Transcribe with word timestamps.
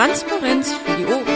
Transparenz 0.00 0.72
für 0.72 0.96
die 0.96 1.04
Ohren. 1.04 1.26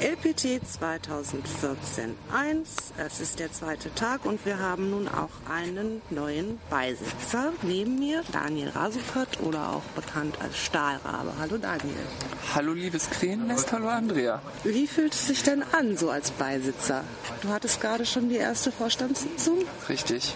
LPT 0.00 0.66
2014 0.66 2.14
1. 2.34 2.68
Es 2.96 3.20
ist 3.20 3.38
der 3.38 3.52
zweite 3.52 3.94
Tag 3.94 4.24
und 4.24 4.46
wir 4.46 4.60
haben 4.60 4.88
nun 4.88 5.08
auch 5.08 5.28
einen 5.50 6.00
neuen 6.08 6.58
Beisitzer. 6.70 7.52
Neben 7.60 7.98
mir 7.98 8.22
Daniel 8.32 8.70
Rasupert 8.70 9.42
oder 9.42 9.74
auch 9.74 9.82
bekannt 9.94 10.38
als 10.40 10.56
Stahlrabe. 10.56 11.34
Hallo 11.38 11.58
Daniel. 11.58 12.06
Hallo 12.54 12.72
liebes 12.72 13.10
Krähennest, 13.10 13.72
hallo 13.72 13.88
Andrea. 13.88 14.40
Wie 14.64 14.86
fühlt 14.86 15.12
es 15.12 15.26
sich 15.26 15.42
denn 15.42 15.62
an 15.72 15.98
so 15.98 16.08
als 16.08 16.30
Beisitzer? 16.30 17.04
Du 17.42 17.50
hattest 17.50 17.78
gerade 17.82 18.06
schon 18.06 18.30
die 18.30 18.36
erste 18.36 18.72
Vorstandssitzung 18.72 19.58
Richtig. 19.90 20.34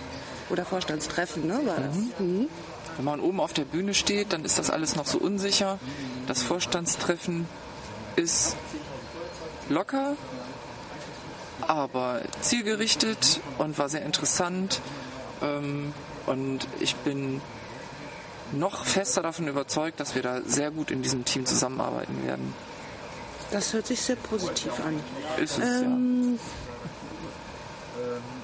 oder 0.51 0.67
Vorstandstreffen, 0.67 1.47
ne? 1.47 1.59
War 1.65 1.81
das? 1.81 1.97
Mhm. 2.19 2.49
Wenn 2.97 3.05
man 3.05 3.21
oben 3.21 3.41
auf 3.41 3.53
der 3.53 3.65
Bühne 3.65 3.95
steht, 3.95 4.33
dann 4.33 4.45
ist 4.45 4.59
das 4.59 4.71
alles 4.71 4.97
noch 4.97 5.07
so 5.07 5.19
unsicher. 5.19 5.79
Das 6.27 6.43
Vorstandstreffen 6.43 7.47
ist 8.17 8.57
locker, 9.69 10.17
aber 11.67 12.23
zielgerichtet 12.41 13.41
und 13.59 13.79
war 13.79 13.89
sehr 13.89 14.03
interessant. 14.05 14.81
Ähm, 15.43 15.93
Und 16.27 16.67
ich 16.81 16.97
bin 16.97 17.41
noch 18.53 18.85
fester 18.85 19.23
davon 19.23 19.47
überzeugt, 19.47 20.01
dass 20.01 20.17
wir 20.17 20.23
da 20.23 20.41
sehr 20.45 20.73
gut 20.73 20.91
in 20.91 21.03
diesem 21.03 21.25
Team 21.25 21.47
zusammenarbeiten 21.47 22.27
werden. 22.27 22.53
Das 23.53 23.73
hört 23.73 23.87
sich 23.87 24.01
sehr 24.01 24.17
positiv 24.17 24.73
an. 24.85 24.99
Ist 25.41 25.59
es 25.59 25.83
Ähm, 25.83 26.41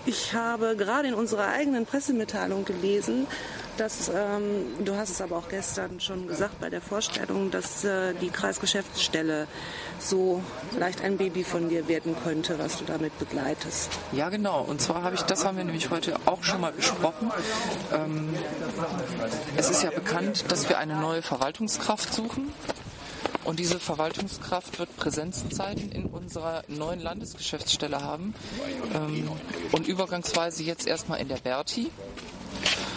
Ich 0.06 0.32
habe 0.34 0.76
gerade 0.76 1.08
in 1.08 1.14
unserer 1.14 1.48
eigenen 1.48 1.86
Pressemitteilung 1.86 2.64
gelesen, 2.64 3.26
dass, 3.76 4.08
ähm, 4.08 4.84
du 4.84 4.96
hast 4.96 5.10
es 5.10 5.20
aber 5.20 5.36
auch 5.36 5.48
gestern 5.48 6.00
schon 6.00 6.26
gesagt 6.26 6.58
bei 6.60 6.70
der 6.70 6.80
Vorstellung, 6.80 7.50
dass 7.50 7.84
äh, 7.84 8.14
die 8.14 8.30
Kreisgeschäftsstelle 8.30 9.46
so 9.98 10.42
vielleicht 10.72 11.02
ein 11.02 11.18
Baby 11.18 11.44
von 11.44 11.68
dir 11.68 11.86
werden 11.88 12.16
könnte, 12.24 12.58
was 12.58 12.78
du 12.78 12.84
damit 12.84 13.18
begleitest. 13.18 13.90
ja. 14.12 14.22
Ja, 14.22 14.28
genau. 14.28 14.62
Und 14.62 14.80
zwar 14.80 15.02
habe 15.02 15.16
ich, 15.16 15.22
das 15.22 15.44
haben 15.44 15.56
wir 15.56 15.64
nämlich 15.64 15.90
heute 15.90 16.14
auch 16.26 16.44
schon 16.44 16.60
mal 16.60 16.70
besprochen. 16.70 17.32
Ähm, 17.92 18.32
es 19.56 19.68
ist 19.68 19.82
ja 19.82 19.90
bekannt, 19.90 20.44
dass 20.46 20.68
wir 20.68 20.78
eine 20.78 20.94
neue 20.94 21.22
Verwaltungskraft 21.22 22.14
suchen. 22.14 22.52
Und 23.42 23.58
diese 23.58 23.80
Verwaltungskraft 23.80 24.78
wird 24.78 24.96
Präsenzzeiten 24.96 25.90
in 25.90 26.06
unserer 26.06 26.62
neuen 26.68 27.00
Landesgeschäftsstelle 27.00 28.00
haben. 28.00 28.32
Ähm, 28.94 29.28
und 29.72 29.88
übergangsweise 29.88 30.62
jetzt 30.62 30.86
erstmal 30.86 31.18
in 31.20 31.26
der 31.26 31.38
Berti. 31.38 31.90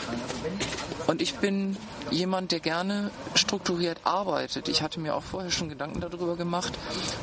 i 0.05 0.07
Ano 0.07 0.25
ba 0.27 0.49
ba 0.89 0.94
Und 1.15 1.21
ich 1.21 1.35
bin 1.35 1.77
jemand, 2.11 2.51
der 2.51 2.59
gerne 2.59 3.09
strukturiert 3.35 3.99
arbeitet. 4.03 4.67
Ich 4.67 4.81
hatte 4.81 4.99
mir 4.99 5.15
auch 5.15 5.23
vorher 5.23 5.49
schon 5.49 5.69
Gedanken 5.69 6.01
darüber 6.01 6.35
gemacht 6.35 6.73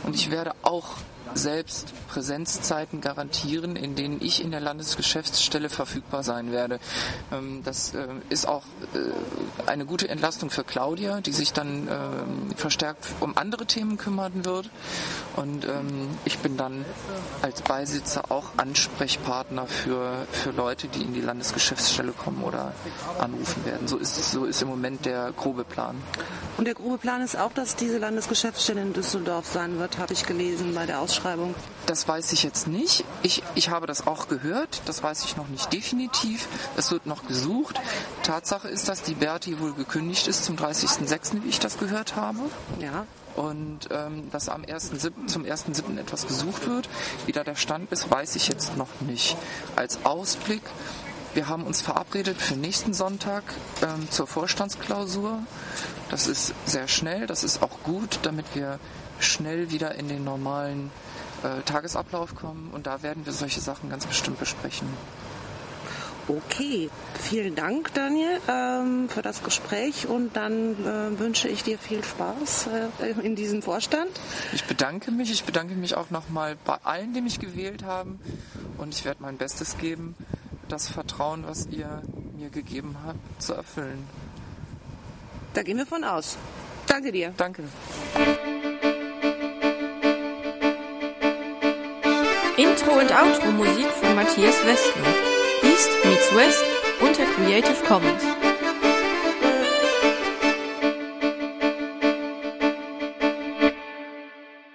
und 0.04 0.14
ich 0.14 0.30
werde 0.30 0.52
auch 0.62 0.96
selbst 1.34 1.92
Präsenzzeiten 2.08 3.00
garantieren, 3.00 3.76
in 3.76 3.94
denen 3.94 4.20
ich 4.20 4.42
in 4.42 4.50
der 4.50 4.60
Landesgeschäftsstelle 4.60 5.70
verfügbar 5.70 6.22
sein 6.22 6.52
werde. 6.52 6.78
Ähm, 7.32 7.62
Das 7.64 7.94
äh, 7.94 8.06
ist 8.28 8.46
auch 8.46 8.64
äh, 8.94 9.70
eine 9.70 9.86
gute 9.86 10.08
Entlastung 10.08 10.50
für 10.50 10.64
Claudia, 10.64 11.20
die 11.20 11.32
sich 11.32 11.52
dann 11.52 11.88
ähm, 11.88 12.56
verstärkt 12.56 13.06
um 13.20 13.36
andere 13.36 13.66
Themen 13.66 13.96
kümmern 13.96 14.44
wird. 14.44 14.68
Und 15.36 15.64
ähm, 15.64 16.08
ich 16.24 16.38
bin 16.38 16.56
dann 16.56 16.84
als 17.40 17.62
Beisitzer 17.62 18.30
auch 18.30 18.50
Ansprechpartner 18.56 19.66
für, 19.66 20.26
für 20.30 20.50
Leute, 20.50 20.88
die 20.88 21.02
in 21.02 21.14
die 21.14 21.20
Landesgeschäftsstelle 21.22 22.12
kommen 22.12 22.42
oder 22.42 22.74
anrufen 23.18 23.64
werden. 23.64 23.81
So 23.86 23.96
ist, 23.96 24.30
so 24.30 24.44
ist 24.44 24.62
im 24.62 24.68
Moment 24.68 25.04
der 25.04 25.32
grobe 25.32 25.64
Plan. 25.64 25.96
Und 26.58 26.66
der 26.66 26.74
grobe 26.74 26.98
Plan 26.98 27.22
ist 27.22 27.36
auch, 27.36 27.52
dass 27.52 27.76
diese 27.76 27.98
Landesgeschäftsstelle 27.98 28.82
in 28.82 28.92
Düsseldorf 28.92 29.46
sein 29.46 29.78
wird, 29.78 29.98
habe 29.98 30.12
ich 30.12 30.26
gelesen 30.26 30.74
bei 30.74 30.86
der 30.86 31.00
Ausschreibung. 31.00 31.54
Das 31.86 32.06
weiß 32.06 32.32
ich 32.32 32.42
jetzt 32.42 32.68
nicht. 32.68 33.04
Ich, 33.22 33.42
ich 33.54 33.70
habe 33.70 33.86
das 33.86 34.06
auch 34.06 34.28
gehört. 34.28 34.82
Das 34.86 35.02
weiß 35.02 35.24
ich 35.24 35.36
noch 35.36 35.48
nicht 35.48 35.72
definitiv. 35.72 36.48
Es 36.76 36.92
wird 36.92 37.06
noch 37.06 37.26
gesucht. 37.26 37.80
Tatsache 38.22 38.68
ist, 38.68 38.88
dass 38.88 39.02
die 39.02 39.14
Berti 39.14 39.58
wohl 39.60 39.72
gekündigt 39.72 40.28
ist 40.28 40.44
zum 40.44 40.56
30.06., 40.56 41.42
wie 41.42 41.48
ich 41.48 41.58
das 41.58 41.78
gehört 41.78 42.16
habe. 42.16 42.38
Ja. 42.80 43.06
Und 43.34 43.88
ähm, 43.90 44.30
dass 44.30 44.50
am 44.50 44.62
1.7., 44.62 45.26
zum 45.26 45.44
1.7. 45.44 45.98
etwas 45.98 46.26
gesucht 46.26 46.68
wird. 46.68 46.88
Wie 47.24 47.32
da 47.32 47.44
der 47.44 47.56
Stand 47.56 47.90
ist, 47.90 48.10
weiß 48.10 48.36
ich 48.36 48.48
jetzt 48.48 48.76
noch 48.76 49.00
nicht. 49.00 49.36
Als 49.74 50.04
Ausblick, 50.04 50.62
wir 51.34 51.48
haben 51.48 51.64
uns 51.64 51.80
verabredet 51.80 52.40
für 52.40 52.54
nächsten 52.54 52.92
Sonntag 52.92 53.42
ähm, 53.82 54.10
zur 54.10 54.26
Vorstandsklausur. 54.26 55.38
Das 56.10 56.26
ist 56.26 56.54
sehr 56.66 56.88
schnell, 56.88 57.26
das 57.26 57.42
ist 57.42 57.62
auch 57.62 57.82
gut, 57.84 58.20
damit 58.22 58.46
wir 58.54 58.78
schnell 59.18 59.70
wieder 59.70 59.94
in 59.94 60.08
den 60.08 60.24
normalen 60.24 60.90
äh, 61.42 61.62
Tagesablauf 61.62 62.34
kommen. 62.34 62.70
Und 62.72 62.86
da 62.86 63.02
werden 63.02 63.24
wir 63.24 63.32
solche 63.32 63.60
Sachen 63.60 63.88
ganz 63.88 64.06
bestimmt 64.06 64.38
besprechen. 64.38 64.88
Okay, 66.28 66.88
vielen 67.20 67.56
Dank, 67.56 67.92
Daniel, 67.94 68.38
ähm, 68.48 69.08
für 69.08 69.22
das 69.22 69.42
Gespräch 69.42 70.06
und 70.06 70.36
dann 70.36 70.76
äh, 70.84 71.18
wünsche 71.18 71.48
ich 71.48 71.64
dir 71.64 71.78
viel 71.78 72.04
Spaß 72.04 72.68
äh, 73.00 73.26
in 73.26 73.34
diesem 73.34 73.60
Vorstand. 73.60 74.08
Ich 74.52 74.64
bedanke 74.64 75.10
mich. 75.10 75.32
Ich 75.32 75.42
bedanke 75.42 75.74
mich 75.74 75.96
auch 75.96 76.10
nochmal 76.10 76.56
bei 76.64 76.76
allen, 76.84 77.12
die 77.12 77.22
mich 77.22 77.40
gewählt 77.40 77.82
haben. 77.82 78.20
Und 78.78 78.94
ich 78.94 79.04
werde 79.04 79.20
mein 79.20 79.36
Bestes 79.36 79.78
geben, 79.78 80.14
das 80.72 80.88
Vertrauen, 80.88 81.44
was 81.46 81.66
ihr 81.66 82.02
mir 82.36 82.48
gegeben 82.48 82.96
habt, 83.04 83.42
zu 83.42 83.52
erfüllen. 83.52 84.08
Da 85.52 85.62
gehen 85.62 85.76
wir 85.76 85.86
von 85.86 86.02
aus. 86.02 86.38
Danke 86.86 87.12
dir. 87.12 87.34
Danke. 87.36 87.64
Intro 92.56 92.92
und 92.98 93.10
Outro 93.12 93.50
Musik 93.52 93.86
von 94.00 94.14
Matthias 94.14 94.64
Westner. 94.64 95.04
East 95.62 95.90
meets 96.04 96.34
West 96.34 96.64
unter 97.00 97.24
Creative 97.34 97.84
Commons. 97.86 98.41